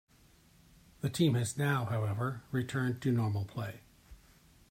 The 1.01 1.11
team 1.11 1.35
has 1.35 1.59
now, 1.59 1.85
however, 1.85 2.41
returned 2.51 3.03
to 3.03 3.11
normal 3.11 3.45
play. 3.45 3.81